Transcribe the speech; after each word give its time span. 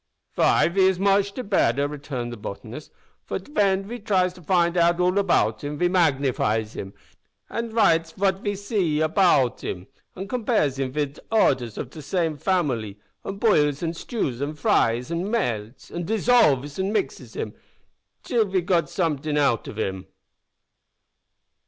"Vy, 0.33 0.67
ve 0.67 0.87
is 0.87 0.97
moche 0.99 1.31
de 1.31 1.43
better," 1.43 1.87
returned 1.87 2.33
the 2.33 2.35
botanist, 2.35 2.89
"for 3.23 3.37
den 3.37 3.83
ve 3.83 3.99
tries 3.99 4.33
to 4.33 4.41
find 4.41 4.75
out 4.75 4.99
all 4.99 5.19
about 5.19 5.63
him. 5.63 5.77
Ve 5.77 5.87
magnifies 5.87 6.75
him, 6.75 6.91
an' 7.51 7.69
writes 7.69 8.11
vat 8.13 8.39
ve 8.39 8.55
zee 8.55 8.99
about 8.99 9.63
him, 9.63 9.85
an' 10.15 10.27
compares 10.27 10.79
him 10.79 10.91
vid 10.91 11.19
oders 11.31 11.77
of 11.77 11.91
de 11.91 12.01
same 12.01 12.35
family, 12.35 12.97
an' 13.23 13.35
boils, 13.35 13.83
an' 13.83 13.93
stews, 13.93 14.41
an' 14.41 14.55
fries, 14.55 15.11
an' 15.11 15.29
melts, 15.29 15.91
an' 15.91 16.03
dissolves, 16.03 16.79
an' 16.79 16.91
mixes 16.91 17.35
him, 17.35 17.53
till 18.23 18.45
ve 18.45 18.59
gits 18.61 18.91
somet'ing 18.93 19.37
out 19.37 19.67
of 19.67 19.77
him." 19.77 20.07